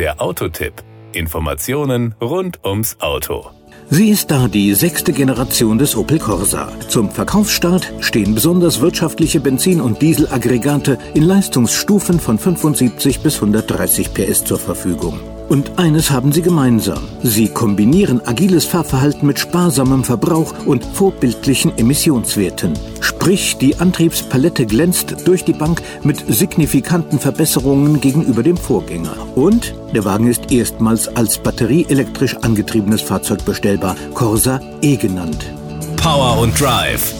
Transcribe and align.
Der 0.00 0.18
Autotipp. 0.18 0.72
Informationen 1.12 2.14
rund 2.22 2.64
ums 2.64 2.96
Auto. 3.00 3.50
Sie 3.90 4.08
ist 4.08 4.30
da, 4.30 4.48
die 4.48 4.72
sechste 4.72 5.12
Generation 5.12 5.76
des 5.76 5.94
Opel 5.94 6.18
Corsa. 6.18 6.72
Zum 6.88 7.10
Verkaufsstart 7.10 7.92
stehen 8.00 8.34
besonders 8.34 8.80
wirtschaftliche 8.80 9.40
Benzin- 9.40 9.82
und 9.82 10.00
Dieselaggregate 10.00 10.96
in 11.12 11.24
Leistungsstufen 11.24 12.18
von 12.18 12.38
75 12.38 13.20
bis 13.20 13.34
130 13.34 14.14
PS 14.14 14.42
zur 14.42 14.58
Verfügung. 14.58 15.20
Und 15.50 15.80
eines 15.80 16.12
haben 16.12 16.30
sie 16.30 16.42
gemeinsam. 16.42 17.02
Sie 17.24 17.48
kombinieren 17.48 18.24
agiles 18.24 18.66
Fahrverhalten 18.66 19.26
mit 19.26 19.40
sparsamem 19.40 20.04
Verbrauch 20.04 20.54
und 20.64 20.84
vorbildlichen 20.84 21.76
Emissionswerten. 21.76 22.74
Sprich, 23.00 23.56
die 23.56 23.74
Antriebspalette 23.80 24.64
glänzt 24.64 25.26
durch 25.26 25.44
die 25.44 25.52
Bank 25.52 25.82
mit 26.04 26.22
signifikanten 26.32 27.18
Verbesserungen 27.18 28.00
gegenüber 28.00 28.44
dem 28.44 28.56
Vorgänger. 28.56 29.16
Und 29.34 29.74
der 29.92 30.04
Wagen 30.04 30.28
ist 30.28 30.52
erstmals 30.52 31.08
als 31.16 31.38
batterieelektrisch 31.38 32.36
angetriebenes 32.36 33.02
Fahrzeug 33.02 33.44
bestellbar, 33.44 33.96
Corsa 34.14 34.60
E 34.82 34.94
genannt. 34.94 35.52
Power 35.96 36.38
und 36.38 36.60
Drive. 36.60 37.12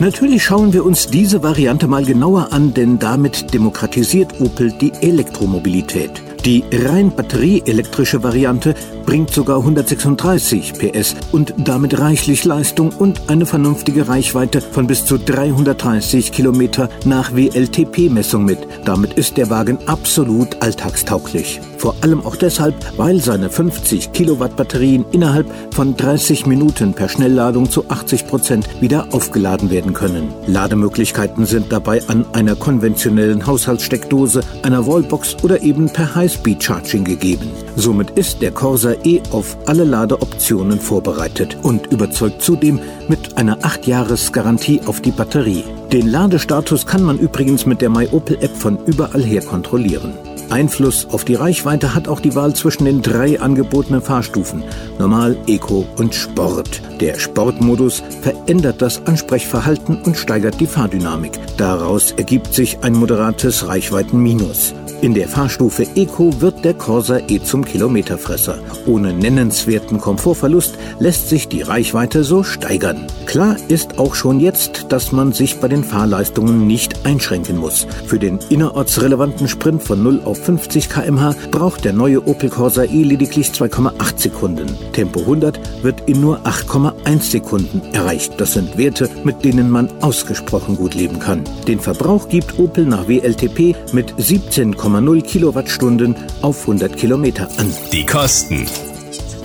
Natürlich 0.00 0.42
schauen 0.42 0.72
wir 0.72 0.84
uns 0.84 1.06
diese 1.06 1.44
Variante 1.44 1.86
mal 1.86 2.04
genauer 2.04 2.48
an, 2.52 2.74
denn 2.74 2.98
damit 2.98 3.54
demokratisiert 3.54 4.40
Opel 4.40 4.72
die 4.72 4.92
Elektromobilität. 4.92 6.10
Die 6.46 6.62
rein 6.72 7.10
batterieelektrische 7.10 8.22
Variante 8.22 8.76
bringt 9.04 9.30
sogar 9.30 9.58
136 9.58 10.74
PS 10.74 11.16
und 11.32 11.52
damit 11.58 11.98
reichlich 11.98 12.44
Leistung 12.44 12.90
und 12.90 13.22
eine 13.28 13.46
vernünftige 13.46 14.06
Reichweite 14.06 14.60
von 14.60 14.86
bis 14.86 15.04
zu 15.04 15.18
330 15.18 16.30
Kilometer 16.30 16.88
nach 17.04 17.34
WLTP-Messung 17.34 18.44
mit. 18.44 18.60
Damit 18.84 19.14
ist 19.14 19.36
der 19.38 19.50
Wagen 19.50 19.78
absolut 19.86 20.62
alltagstauglich. 20.62 21.60
Vor 21.78 21.94
allem 22.00 22.24
auch 22.24 22.36
deshalb, 22.36 22.74
weil 22.96 23.20
seine 23.20 23.50
50 23.50 24.12
Kilowatt 24.12 24.56
Batterien 24.56 25.04
innerhalb 25.12 25.46
von 25.74 25.96
30 25.96 26.46
Minuten 26.46 26.94
per 26.94 27.08
Schnellladung 27.08 27.70
zu 27.70 27.88
80 27.88 28.26
Prozent 28.26 28.68
wieder 28.80 29.08
aufgeladen 29.12 29.70
werden 29.70 29.92
können. 29.92 30.32
Lademöglichkeiten 30.46 31.46
sind 31.46 31.70
dabei 31.70 32.02
an 32.08 32.24
einer 32.32 32.56
konventionellen 32.56 33.46
Haushaltssteckdose, 33.46 34.40
einer 34.62 34.86
Wallbox 34.86 35.36
oder 35.42 35.62
eben 35.62 35.90
per 35.90 36.14
Highspeed 36.14 36.62
Charging 36.62 37.04
gegeben. 37.04 37.50
Somit 37.76 38.10
ist 38.10 38.40
der 38.42 38.52
Corsa 38.52 38.94
E 39.04 39.20
auf 39.30 39.56
alle 39.66 39.84
Ladeoptionen 39.84 40.80
vorbereitet 40.80 41.56
und 41.62 41.86
überzeugt 41.88 42.42
zudem 42.42 42.80
mit 43.08 43.36
einer 43.36 43.58
8-Jahres-Garantie 43.58 44.80
auf 44.86 45.00
die 45.00 45.10
Batterie. 45.10 45.64
Den 45.92 46.08
Ladestatus 46.08 46.86
kann 46.86 47.02
man 47.02 47.18
übrigens 47.18 47.66
mit 47.66 47.80
der 47.80 47.90
MyOpel-App 47.90 48.56
von 48.56 48.78
überall 48.86 49.22
her 49.22 49.42
kontrollieren. 49.42 50.14
Einfluss 50.50 51.06
auf 51.10 51.24
die 51.24 51.34
Reichweite 51.34 51.94
hat 51.94 52.08
auch 52.08 52.20
die 52.20 52.34
Wahl 52.34 52.54
zwischen 52.54 52.84
den 52.84 53.02
drei 53.02 53.40
angebotenen 53.40 54.02
Fahrstufen 54.02 54.62
Normal, 54.98 55.36
Eco 55.46 55.86
und 55.96 56.14
Sport. 56.14 56.82
Der 57.00 57.18
Sportmodus 57.18 58.02
verändert 58.22 58.80
das 58.80 59.06
Ansprechverhalten 59.06 60.02
und 60.02 60.16
steigert 60.16 60.60
die 60.60 60.66
Fahrdynamik. 60.66 61.38
Daraus 61.56 62.12
ergibt 62.12 62.54
sich 62.54 62.78
ein 62.82 62.94
moderates 62.94 63.68
Reichweitenminus. 63.68 64.74
In 65.02 65.12
der 65.12 65.28
Fahrstufe 65.28 65.86
Eco 65.94 66.40
wird 66.40 66.64
der 66.64 66.72
Corsa 66.72 67.18
E 67.28 67.38
zum 67.42 67.66
Kilometerfresser. 67.66 68.58
Ohne 68.86 69.12
nennenswerten 69.12 70.00
Komfortverlust 70.00 70.74
lässt 70.98 71.28
sich 71.28 71.48
die 71.48 71.60
Reichweite 71.60 72.24
so 72.24 72.42
steigern. 72.42 73.06
Klar 73.26 73.56
ist 73.68 73.98
auch 73.98 74.14
schon 74.14 74.40
jetzt, 74.40 74.86
dass 74.88 75.12
man 75.12 75.32
sich 75.32 75.60
bei 75.60 75.68
den 75.68 75.84
Fahrleistungen 75.84 76.66
nicht 76.66 77.04
einschränken 77.04 77.58
muss. 77.58 77.86
Für 78.06 78.18
den 78.18 78.38
innerortsrelevanten 78.48 79.48
Sprint 79.48 79.82
von 79.82 80.02
0 80.02 80.22
auf 80.24 80.35
50 80.36 80.88
km/h 80.88 81.34
braucht 81.50 81.84
der 81.84 81.92
neue 81.92 82.26
Opel 82.26 82.50
Corsa 82.50 82.84
E 82.84 83.02
lediglich 83.02 83.48
2,8 83.48 84.18
Sekunden. 84.18 84.66
Tempo 84.92 85.20
100 85.20 85.82
wird 85.82 86.02
in 86.08 86.20
nur 86.20 86.40
8,1 86.46 87.22
Sekunden 87.22 87.82
erreicht. 87.92 88.34
Das 88.38 88.52
sind 88.52 88.78
Werte, 88.78 89.08
mit 89.24 89.44
denen 89.44 89.70
man 89.70 89.88
ausgesprochen 90.00 90.76
gut 90.76 90.94
leben 90.94 91.18
kann. 91.18 91.44
Den 91.66 91.80
Verbrauch 91.80 92.28
gibt 92.28 92.58
Opel 92.58 92.84
nach 92.86 93.08
WLTP 93.08 93.74
mit 93.92 94.12
17,0 94.14 95.22
Kilowattstunden 95.22 96.16
auf 96.42 96.60
100 96.62 96.96
Kilometer 96.96 97.48
an. 97.58 97.72
Die 97.92 98.04
Kosten. 98.06 98.66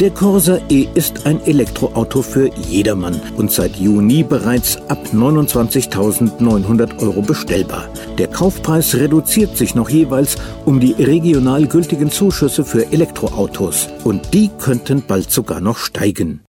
Der 0.01 0.09
Corsa 0.09 0.57
E 0.67 0.87
ist 0.95 1.27
ein 1.27 1.39
Elektroauto 1.45 2.23
für 2.23 2.47
jedermann 2.55 3.21
und 3.37 3.51
seit 3.51 3.75
Juni 3.75 4.23
bereits 4.23 4.77
ab 4.89 4.97
29.900 5.13 7.03
Euro 7.03 7.21
bestellbar. 7.21 7.87
Der 8.17 8.27
Kaufpreis 8.27 8.95
reduziert 8.95 9.55
sich 9.55 9.75
noch 9.75 9.91
jeweils 9.91 10.37
um 10.65 10.79
die 10.79 10.93
regional 10.93 11.67
gültigen 11.67 12.09
Zuschüsse 12.09 12.65
für 12.65 12.91
Elektroautos 12.91 13.89
und 14.03 14.33
die 14.33 14.49
könnten 14.57 15.03
bald 15.07 15.29
sogar 15.29 15.61
noch 15.61 15.77
steigen. 15.77 16.43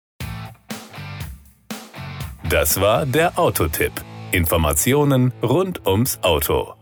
Das 2.51 2.79
war 2.83 3.07
der 3.07 3.39
Autotipp. 3.39 3.93
Informationen 4.31 5.33
rund 5.43 5.87
ums 5.87 6.19
Auto. 6.21 6.78